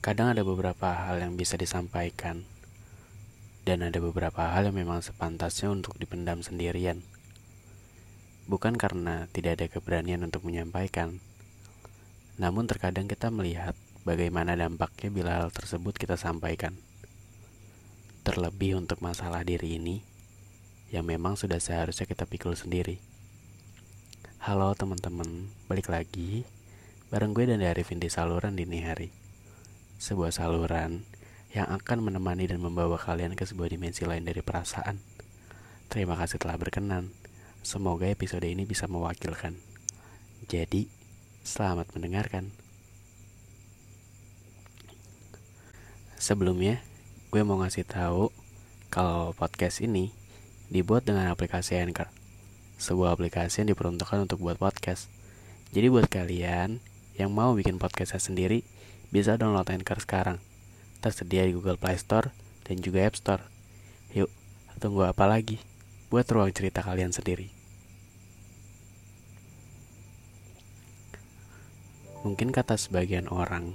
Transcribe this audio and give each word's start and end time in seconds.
Kadang 0.00 0.32
ada 0.32 0.40
beberapa 0.40 0.96
hal 0.96 1.20
yang 1.20 1.36
bisa 1.36 1.60
disampaikan, 1.60 2.48
dan 3.68 3.84
ada 3.84 4.00
beberapa 4.00 4.48
hal 4.48 4.72
yang 4.72 4.80
memang 4.80 5.04
sepantasnya 5.04 5.68
untuk 5.68 5.92
dipendam 6.00 6.40
sendirian. 6.40 7.04
Bukan 8.48 8.80
karena 8.80 9.28
tidak 9.36 9.60
ada 9.60 9.66
keberanian 9.68 10.24
untuk 10.24 10.48
menyampaikan, 10.48 11.20
namun 12.40 12.64
terkadang 12.64 13.12
kita 13.12 13.28
melihat 13.28 13.76
bagaimana 14.08 14.56
dampaknya 14.56 15.12
bila 15.12 15.30
hal 15.36 15.52
tersebut 15.52 15.92
kita 16.00 16.16
sampaikan. 16.16 16.80
Terlebih 18.24 18.80
untuk 18.80 19.04
masalah 19.04 19.44
diri 19.44 19.76
ini, 19.76 20.00
yang 20.88 21.04
memang 21.04 21.36
sudah 21.36 21.60
seharusnya 21.60 22.08
kita 22.08 22.24
pikul 22.24 22.56
sendiri. 22.56 23.04
Halo 24.48 24.72
teman-teman, 24.72 25.52
balik 25.68 25.92
lagi 25.92 26.48
bareng 27.12 27.36
gue 27.36 27.52
dan 27.52 27.60
Arifin 27.60 28.00
di 28.00 28.08
saluran 28.08 28.56
dini 28.56 28.80
hari 28.80 29.29
sebuah 30.00 30.32
saluran 30.32 31.04
yang 31.52 31.68
akan 31.68 32.00
menemani 32.00 32.48
dan 32.48 32.56
membawa 32.56 32.96
kalian 32.96 33.36
ke 33.36 33.44
sebuah 33.44 33.68
dimensi 33.68 34.08
lain 34.08 34.24
dari 34.24 34.40
perasaan. 34.40 34.96
Terima 35.92 36.16
kasih 36.16 36.40
telah 36.40 36.56
berkenan. 36.56 37.12
Semoga 37.60 38.08
episode 38.08 38.48
ini 38.48 38.64
bisa 38.64 38.88
mewakilkan. 38.88 39.60
Jadi, 40.48 40.88
selamat 41.44 41.92
mendengarkan. 41.92 42.48
Sebelumnya, 46.16 46.80
gue 47.28 47.42
mau 47.44 47.60
ngasih 47.60 47.84
tahu 47.84 48.32
kalau 48.88 49.36
podcast 49.36 49.84
ini 49.84 50.16
dibuat 50.72 51.04
dengan 51.04 51.28
aplikasi 51.28 51.76
Anchor. 51.76 52.08
Sebuah 52.80 53.12
aplikasi 53.12 53.60
yang 53.60 53.76
diperuntukkan 53.76 54.24
untuk 54.24 54.40
buat 54.40 54.56
podcast. 54.56 55.12
Jadi 55.76 55.92
buat 55.92 56.08
kalian 56.08 56.80
yang 57.20 57.30
mau 57.36 57.52
bikin 57.52 57.76
podcastnya 57.76 58.16
sendiri, 58.16 58.64
bisa 59.10 59.34
download 59.34 59.66
Anchor 59.66 59.98
sekarang. 59.98 60.38
Tersedia 61.02 61.42
di 61.42 61.52
Google 61.52 61.78
Play 61.78 61.98
Store 61.98 62.30
dan 62.62 62.78
juga 62.78 63.02
App 63.02 63.18
Store. 63.18 63.42
Yuk, 64.14 64.30
tunggu 64.78 65.06
apa 65.06 65.26
lagi? 65.26 65.58
Buat 66.10 66.30
ruang 66.30 66.54
cerita 66.54 66.82
kalian 66.82 67.10
sendiri. 67.10 67.50
Mungkin 72.20 72.52
kata 72.52 72.76
sebagian 72.76 73.32
orang, 73.32 73.72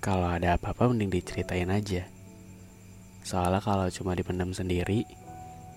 kalau 0.00 0.24
ada 0.24 0.56
apa-apa 0.56 0.88
mending 0.88 1.12
diceritain 1.12 1.68
aja. 1.68 2.08
Soalnya 3.20 3.60
kalau 3.60 3.92
cuma 3.92 4.16
dipendam 4.16 4.56
sendiri, 4.56 5.04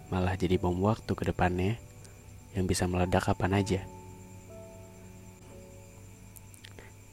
malah 0.08 0.39
jadi 0.39 0.55
bom 0.55 0.80
waktu 0.80 1.11
ke 1.11 1.27
depannya 1.27 1.75
yang 2.55 2.64
bisa 2.64 2.88
meledak 2.88 3.27
kapan 3.27 3.59
aja. 3.59 3.81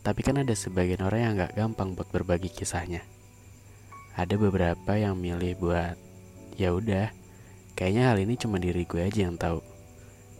Tapi 0.06 0.22
kan 0.22 0.38
ada 0.38 0.54
sebagian 0.54 1.02
orang 1.02 1.18
yang 1.18 1.34
gak 1.34 1.58
gampang 1.58 1.98
buat 1.98 2.06
berbagi 2.14 2.46
kisahnya. 2.46 3.02
Ada 4.14 4.38
beberapa 4.38 4.94
yang 4.94 5.18
milih 5.18 5.58
buat 5.58 5.98
ya 6.54 6.70
udah, 6.70 7.10
kayaknya 7.74 8.14
hal 8.14 8.22
ini 8.22 8.38
cuma 8.38 8.62
diri 8.62 8.86
gue 8.86 9.02
aja 9.02 9.26
yang 9.26 9.34
tahu 9.34 9.58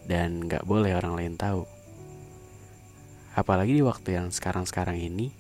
dan 0.07 0.47
gak 0.47 0.63
boleh 0.63 0.95
orang 0.95 1.19
lain 1.19 1.35
tahu. 1.35 1.67
Apalagi 3.35 3.75
di 3.75 3.83
waktu 3.83 4.15
yang 4.15 4.31
sekarang-sekarang 4.31 5.03
ini, 5.03 5.35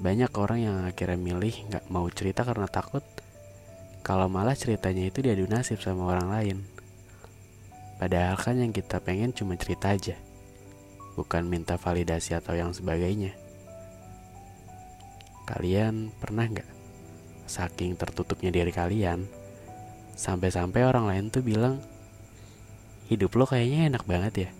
banyak 0.00 0.32
orang 0.32 0.58
yang 0.64 0.76
akhirnya 0.88 1.20
milih 1.20 1.68
gak 1.68 1.84
mau 1.92 2.08
cerita 2.08 2.40
karena 2.40 2.64
takut 2.72 3.04
kalau 4.00 4.32
malah 4.32 4.56
ceritanya 4.56 5.12
itu 5.12 5.20
diadu 5.20 5.44
nasib 5.44 5.76
sama 5.84 6.08
orang 6.08 6.32
lain. 6.32 6.58
Padahal 8.00 8.40
kan 8.40 8.56
yang 8.56 8.72
kita 8.72 8.96
pengen 9.04 9.36
cuma 9.36 9.60
cerita 9.60 9.92
aja 9.92 10.16
bukan 11.16 11.48
minta 11.48 11.80
validasi 11.80 12.36
atau 12.36 12.52
yang 12.52 12.76
sebagainya. 12.76 13.32
Kalian 15.48 16.12
pernah 16.20 16.44
nggak 16.44 16.68
saking 17.48 17.96
tertutupnya 17.96 18.50
diri 18.50 18.74
kalian 18.74 19.24
sampai-sampai 20.18 20.82
orang 20.82 21.06
lain 21.06 21.30
tuh 21.30 21.46
bilang 21.46 21.78
hidup 23.06 23.38
lo 23.38 23.46
kayaknya 23.46 23.86
enak 23.86 24.02
banget 24.02 24.34
ya, 24.34 24.50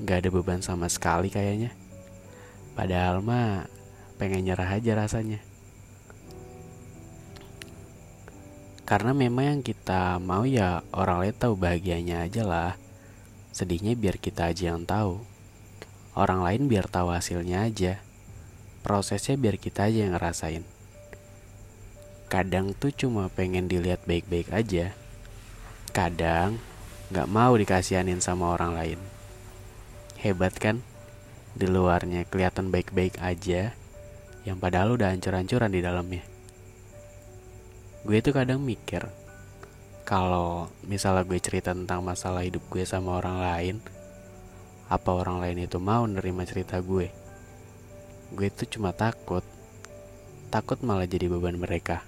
nggak 0.00 0.16
ada 0.24 0.28
beban 0.30 0.60
sama 0.64 0.88
sekali 0.88 1.28
kayaknya. 1.28 1.74
Padahal 2.78 3.20
mah 3.20 3.66
pengen 4.16 4.46
nyerah 4.46 4.78
aja 4.78 4.96
rasanya. 4.96 5.42
Karena 8.86 9.10
memang 9.10 9.44
yang 9.50 9.62
kita 9.66 10.22
mau 10.22 10.46
ya 10.46 10.86
orang 10.94 11.26
lain 11.26 11.34
tahu 11.34 11.58
bahagianya 11.58 12.22
aja 12.22 12.46
lah. 12.46 12.72
Sedihnya 13.50 13.98
biar 13.98 14.14
kita 14.14 14.46
aja 14.46 14.70
yang 14.70 14.86
tahu. 14.86 15.18
Orang 16.16 16.40
lain 16.40 16.72
biar 16.72 16.88
tahu 16.88 17.12
hasilnya 17.12 17.68
aja. 17.68 18.00
Prosesnya 18.80 19.36
biar 19.36 19.60
kita 19.60 19.92
aja 19.92 20.08
yang 20.08 20.16
ngerasain. 20.16 20.64
Kadang 22.32 22.72
tuh 22.72 22.88
cuma 22.88 23.28
pengen 23.28 23.68
dilihat 23.68 24.08
baik-baik 24.08 24.48
aja. 24.48 24.96
Kadang 25.92 26.56
gak 27.12 27.28
mau 27.28 27.52
dikasihanin 27.52 28.24
sama 28.24 28.56
orang 28.56 28.72
lain. 28.72 29.00
Hebat 30.16 30.56
kan? 30.56 30.80
Di 31.52 31.68
luarnya 31.68 32.24
kelihatan 32.24 32.72
baik-baik 32.72 33.20
aja, 33.20 33.76
yang 34.48 34.56
padahal 34.56 34.96
udah 34.96 35.12
hancur-hancuran 35.12 35.72
di 35.72 35.80
dalamnya. 35.84 36.24
Gue 38.04 38.20
tuh 38.20 38.36
kadang 38.36 38.60
mikir, 38.60 39.08
kalau 40.04 40.68
misalnya 40.84 41.24
gue 41.24 41.40
cerita 41.40 41.72
tentang 41.72 42.04
masalah 42.04 42.44
hidup 42.44 42.62
gue 42.68 42.84
sama 42.84 43.18
orang 43.18 43.40
lain, 43.40 43.76
apa 44.86 45.10
orang 45.10 45.42
lain 45.42 45.66
itu 45.66 45.82
mau 45.82 46.06
nerima 46.06 46.46
cerita 46.46 46.78
gue. 46.78 47.10
Gue 48.30 48.46
itu 48.46 48.78
cuma 48.78 48.94
takut. 48.94 49.42
Takut 50.50 50.78
malah 50.86 51.10
jadi 51.10 51.26
beban 51.26 51.58
mereka. 51.58 52.06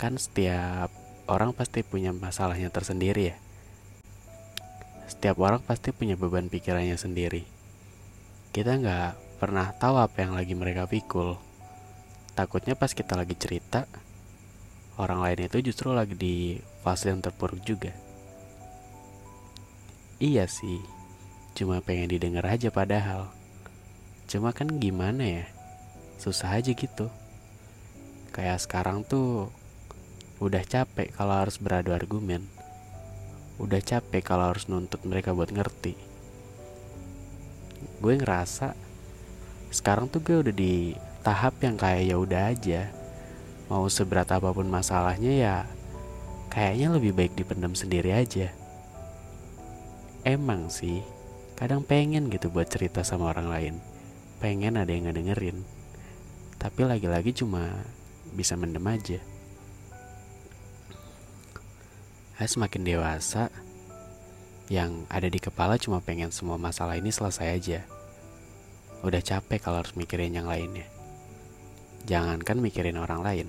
Kan 0.00 0.16
setiap 0.16 0.88
orang 1.28 1.52
pasti 1.52 1.84
punya 1.84 2.10
masalahnya 2.16 2.72
tersendiri 2.72 3.32
ya. 3.32 3.36
Setiap 5.08 5.36
orang 5.44 5.60
pasti 5.60 5.92
punya 5.92 6.16
beban 6.16 6.48
pikirannya 6.48 6.96
sendiri. 6.96 7.44
Kita 8.52 8.80
nggak 8.80 9.40
pernah 9.40 9.72
tahu 9.76 10.00
apa 10.00 10.24
yang 10.24 10.32
lagi 10.32 10.56
mereka 10.56 10.88
pikul. 10.88 11.36
Takutnya 12.32 12.72
pas 12.72 12.96
kita 12.96 13.12
lagi 13.12 13.36
cerita, 13.36 13.84
orang 14.96 15.20
lain 15.20 15.52
itu 15.52 15.68
justru 15.68 15.92
lagi 15.92 16.16
di 16.16 16.56
fase 16.80 17.12
yang 17.12 17.20
terpuruk 17.20 17.60
juga. 17.60 17.92
Iya 20.16 20.48
sih, 20.48 20.80
Cuma 21.52 21.84
pengen 21.84 22.12
didengar 22.12 22.48
aja 22.48 22.72
padahal. 22.72 23.28
Cuma 24.28 24.52
kan 24.56 24.80
gimana 24.80 25.42
ya? 25.42 25.46
Susah 26.16 26.56
aja 26.56 26.72
gitu. 26.72 27.12
Kayak 28.32 28.64
sekarang 28.64 29.04
tuh 29.04 29.52
udah 30.40 30.64
capek 30.64 31.12
kalau 31.12 31.36
harus 31.36 31.60
beradu 31.60 31.92
argumen. 31.92 32.48
Udah 33.60 33.84
capek 33.84 34.24
kalau 34.24 34.50
harus 34.50 34.66
nuntut 34.66 35.04
mereka 35.04 35.36
buat 35.36 35.52
ngerti. 35.52 35.94
Gue 38.00 38.16
ngerasa 38.16 38.72
sekarang 39.68 40.08
tuh 40.08 40.20
gue 40.24 40.36
udah 40.42 40.54
di 40.54 40.96
tahap 41.22 41.60
yang 41.60 41.76
kayak 41.76 42.08
ya 42.08 42.16
udah 42.16 42.42
aja. 42.50 42.80
Mau 43.68 43.86
seberat 43.86 44.28
apa 44.32 44.50
pun 44.50 44.68
masalahnya 44.68 45.32
ya 45.32 45.56
kayaknya 46.52 46.92
lebih 46.92 47.16
baik 47.16 47.32
dipendam 47.32 47.72
sendiri 47.72 48.12
aja. 48.12 48.52
Emang 50.22 50.68
sih, 50.68 51.00
kadang 51.62 51.86
pengen 51.86 52.26
gitu 52.26 52.50
buat 52.50 52.66
cerita 52.66 53.06
sama 53.06 53.30
orang 53.30 53.46
lain. 53.46 53.74
Pengen 54.42 54.74
ada 54.74 54.90
yang 54.90 55.06
ngedengerin. 55.06 55.62
Tapi 56.58 56.82
lagi-lagi 56.82 57.30
cuma 57.38 57.86
bisa 58.34 58.58
mendem 58.58 58.82
aja. 58.82 59.22
Saya 62.34 62.48
semakin 62.50 62.82
dewasa 62.82 63.46
yang 64.66 65.06
ada 65.06 65.30
di 65.30 65.38
kepala 65.38 65.78
cuma 65.78 66.02
pengen 66.02 66.34
semua 66.34 66.58
masalah 66.58 66.98
ini 66.98 67.14
selesai 67.14 67.46
aja. 67.54 67.86
Udah 69.06 69.22
capek 69.22 69.62
kalau 69.62 69.86
harus 69.86 69.94
mikirin 69.94 70.34
yang 70.34 70.50
lainnya. 70.50 70.90
Jangankan 72.10 72.58
mikirin 72.58 72.98
orang 72.98 73.22
lain. 73.22 73.48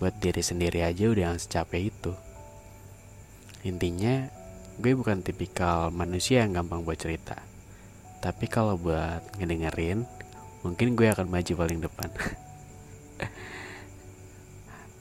Buat 0.00 0.24
diri 0.24 0.40
sendiri 0.40 0.80
aja 0.80 1.12
udah 1.12 1.36
yang 1.36 1.36
secapek 1.36 1.92
itu. 1.92 2.16
Intinya 3.60 4.43
gue 4.74 4.92
bukan 4.98 5.22
tipikal 5.22 5.94
manusia 5.94 6.42
yang 6.42 6.58
gampang 6.58 6.82
buat 6.82 6.98
cerita. 6.98 7.38
Tapi 8.18 8.50
kalau 8.50 8.74
buat 8.74 9.22
ngedengerin, 9.38 10.02
mungkin 10.66 10.98
gue 10.98 11.06
akan 11.12 11.30
maju 11.30 11.52
paling 11.54 11.78
depan. 11.78 12.10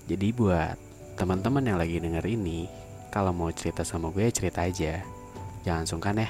Jadi 0.09 0.27
buat 0.35 0.77
teman-teman 1.17 1.65
yang 1.65 1.79
lagi 1.79 1.97
denger 1.97 2.25
ini, 2.27 2.69
kalau 3.09 3.33
mau 3.33 3.49
cerita 3.49 3.81
sama 3.81 4.13
gue 4.13 4.29
cerita 4.29 4.61
aja. 4.61 5.01
Jangan 5.65 5.89
sungkan 5.89 6.21
ya. 6.21 6.29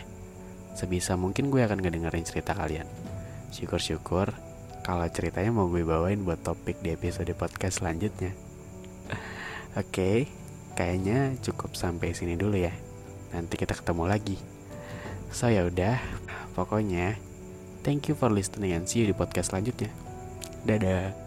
Sebisa 0.77 1.19
mungkin 1.19 1.51
gue 1.51 1.65
akan 1.65 1.83
ngedengerin 1.83 2.23
cerita 2.23 2.55
kalian. 2.55 2.87
Syukur-syukur 3.51 4.31
kalau 4.87 5.07
ceritanya 5.11 5.51
mau 5.51 5.67
gue 5.67 5.83
bawain 5.83 6.23
buat 6.23 6.39
topik 6.45 6.79
di 6.79 6.95
episode 6.95 7.33
podcast 7.35 7.83
selanjutnya. 7.83 8.31
Oke, 9.73 9.89
okay, 9.89 10.17
kayaknya 10.77 11.33
cukup 11.43 11.75
sampai 11.75 12.13
sini 12.13 12.37
dulu 12.37 12.61
ya 12.61 12.92
nanti 13.33 13.57
kita 13.57 13.73
ketemu 13.73 14.05
lagi. 14.07 14.37
So 15.33 15.49
ya 15.49 15.65
udah, 15.65 15.97
pokoknya 16.53 17.17
thank 17.81 18.07
you 18.07 18.15
for 18.15 18.29
listening 18.29 18.71
and 18.77 18.85
see 18.85 19.01
you 19.01 19.09
di 19.09 19.17
podcast 19.17 19.51
selanjutnya. 19.51 19.89
Dadah. 20.63 21.22